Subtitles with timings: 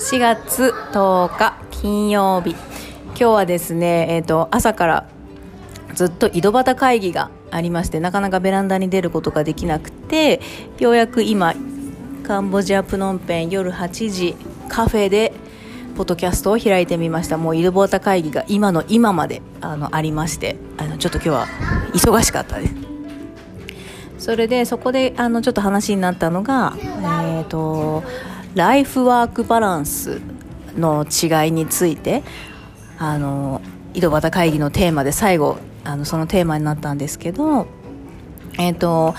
[0.00, 2.52] 4月10日金曜日。
[3.08, 5.06] 今日はですね、えーと、朝から
[5.94, 10.40] ずっと井戸端会議がありましてなかなかベランダに出ることができなくて
[10.78, 11.54] ようやく今
[12.22, 14.36] カンボジアプノンペン夜8時
[14.70, 15.34] カフェで
[15.96, 17.36] ポッドキャストを開いてみました。
[17.36, 21.46] もう井戸端会議が今の今まであのありましてあのちょっと今日は
[21.92, 22.79] 忙しかったです。
[24.20, 28.04] それでそこであのちょっと話になったのがえ、ー、と
[28.54, 30.20] ライフワークバランス
[30.76, 32.22] の違いについて
[32.98, 33.62] あの
[33.94, 37.66] 井戸端会議のテーマで最後あのそのテーマになったんですけど、
[38.58, 39.14] えーと、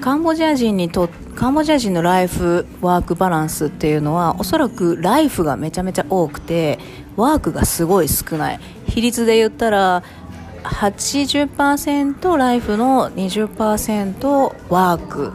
[0.00, 6.78] カンボジア人にとカンボジア人のライフワークバランスっていうのはおそらくライフがめちゃめちゃ多くて
[7.16, 8.60] ワークがすごい少ない。
[8.88, 10.02] 比率で言ったら
[10.68, 15.32] 80%ライフの20%ワーク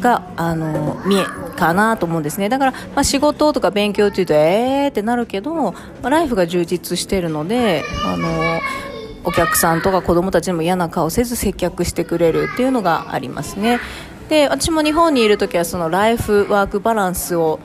[0.00, 1.24] があの見え
[1.56, 2.48] かなと思うんですね。
[2.48, 8.60] だから、まあ、仕事とか勉強っていうとえーってなるけど、まあ、ライフが充実してるのであの
[9.24, 13.80] お客さんとか子供たちにも嫌な顔せず接客してくれるっていうのがありますね。
[14.28, 17.60] で私も日本にいる時はそのライフワークバランスを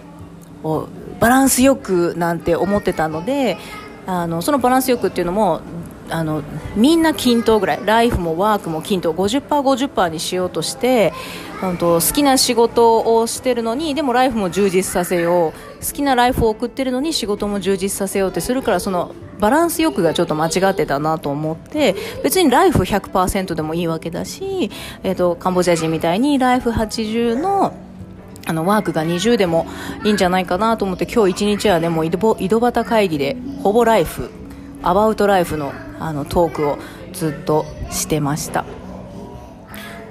[1.20, 3.58] バランスよくなんて思ってたので
[4.06, 5.62] あのそのバランスよくっていうのも
[6.10, 6.44] あの
[6.76, 7.80] みんな均等ぐらい。
[7.86, 9.14] ライフもワークも均等。
[9.14, 11.14] 50%50% 50にしようとして
[11.62, 15.86] 本当好きな仕事をしてるのにでもライフも充実させよう。
[15.86, 24.72] 好きなライフを送ってるのに仕事も充実させようってするからそのバランス欲がちょっと間違ってたなと思って別にライフ100%でもいいわけだし、
[25.04, 27.76] えーと、カンボジア人みたいにライフ80の
[28.48, 29.68] あのワークが20でも
[30.06, 34.32] いいんじゃないかなと思って今日一日はねも井戸端会議でほぼライフ
[34.84, 36.78] アバウトライフのあのトークを
[37.14, 38.64] ずっとしてました、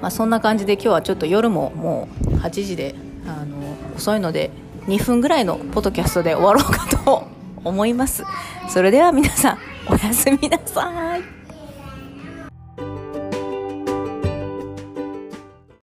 [0.01, 2.93] まあ、そんな感じで今日はちょっと夜ももう8時で
[3.25, 3.57] あの
[3.95, 4.51] 遅いので
[4.87, 7.27] 2分ぐらいのポトキャストで終わろうかと
[7.63, 8.23] 思います。
[8.69, 9.57] それでは皆さん
[9.89, 11.36] おやすみなさい。